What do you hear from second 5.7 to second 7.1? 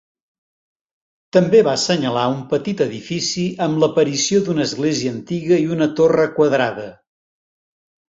una torre quadrada.